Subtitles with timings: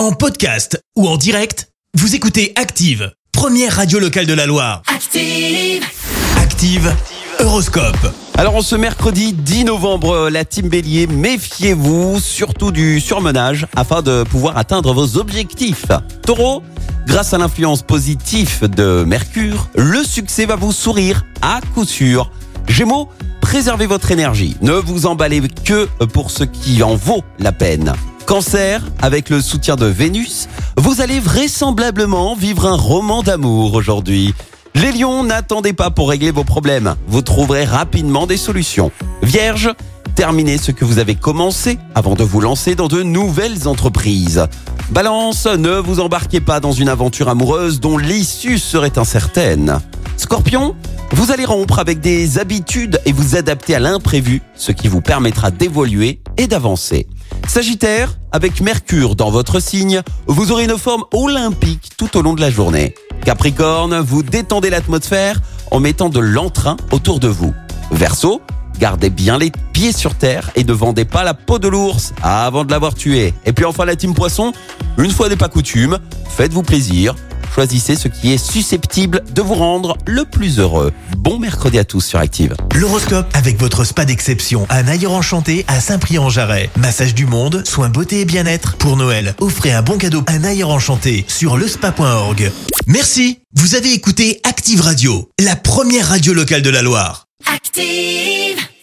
[0.00, 4.80] En podcast ou en direct, vous écoutez Active, première radio locale de la Loire.
[4.86, 5.84] Active.
[6.38, 6.96] Active,
[7.38, 8.10] Horoscope.
[8.38, 14.22] Alors en ce mercredi 10 novembre, la team Bélier, méfiez-vous surtout du surmenage afin de
[14.22, 15.88] pouvoir atteindre vos objectifs.
[16.22, 16.62] Taureau,
[17.06, 22.30] grâce à l'influence positive de Mercure, le succès va vous sourire à coup sûr.
[22.66, 23.10] Gémeaux,
[23.42, 24.56] préservez votre énergie.
[24.62, 27.92] Ne vous emballez que pour ce qui en vaut la peine.
[28.30, 34.34] Cancer, avec le soutien de Vénus, vous allez vraisemblablement vivre un roman d'amour aujourd'hui.
[34.76, 36.94] Les lions, n'attendez pas pour régler vos problèmes.
[37.08, 38.92] Vous trouverez rapidement des solutions.
[39.24, 39.74] Vierge,
[40.14, 44.46] terminez ce que vous avez commencé avant de vous lancer dans de nouvelles entreprises.
[44.92, 49.80] Balance, ne vous embarquez pas dans une aventure amoureuse dont l'issue serait incertaine.
[50.16, 50.76] Scorpion,
[51.10, 55.50] vous allez rompre avec des habitudes et vous adapter à l'imprévu, ce qui vous permettra
[55.50, 57.08] d'évoluer et d'avancer.
[57.50, 62.40] Sagittaire, avec Mercure dans votre signe, vous aurez une forme olympique tout au long de
[62.40, 62.94] la journée.
[63.24, 65.40] Capricorne, vous détendez l'atmosphère
[65.72, 67.52] en mettant de l'entrain autour de vous.
[67.90, 68.40] Verseau,
[68.78, 72.64] gardez bien les pieds sur terre et ne vendez pas la peau de l'ours avant
[72.64, 73.34] de l'avoir tué.
[73.44, 74.52] Et puis enfin la team Poisson,
[74.96, 77.16] une fois n'est pas coutume, faites-vous plaisir,
[77.52, 80.92] choisissez ce qui est susceptible de vous rendre le plus heureux.
[81.16, 82.54] Bon mercredi à tous sur Active.
[82.74, 86.70] L'horoscope avec votre spa d'exception à Naïre Enchanté à Saint-Prix-en-Jarret.
[86.76, 88.76] Massage du monde, soins beauté et bien-être.
[88.76, 92.50] Pour Noël, offrez un bon cadeau à Naïre Enchanté sur lespa.org.
[92.86, 93.40] Merci.
[93.54, 97.26] Vous avez écouté Active Radio, la première radio locale de la Loire.
[97.52, 98.69] Active.